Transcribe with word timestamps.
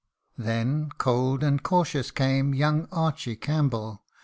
Then, 0.39 0.89
cold 0.97 1.43
and 1.43 1.61
cautious, 1.61 2.09
came 2.09 2.55
young 2.55 2.87
Archy 2.91 3.35
Campbell. 3.35 4.01